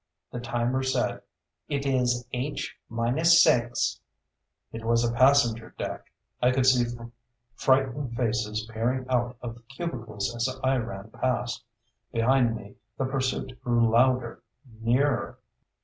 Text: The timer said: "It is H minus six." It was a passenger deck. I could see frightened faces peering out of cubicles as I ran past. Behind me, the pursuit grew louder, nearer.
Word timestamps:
The 0.31 0.39
timer 0.39 0.81
said: 0.81 1.21
"It 1.69 1.85
is 1.85 2.25
H 2.33 2.75
minus 2.89 3.43
six." 3.43 3.99
It 4.71 4.83
was 4.83 5.05
a 5.07 5.13
passenger 5.13 5.75
deck. 5.77 6.11
I 6.41 6.49
could 6.49 6.65
see 6.65 6.85
frightened 7.53 8.15
faces 8.15 8.65
peering 8.65 9.05
out 9.09 9.37
of 9.43 9.61
cubicles 9.67 10.35
as 10.35 10.49
I 10.63 10.77
ran 10.77 11.11
past. 11.11 11.63
Behind 12.11 12.55
me, 12.55 12.77
the 12.97 13.05
pursuit 13.05 13.61
grew 13.63 13.91
louder, 13.91 14.41
nearer. 14.79 15.37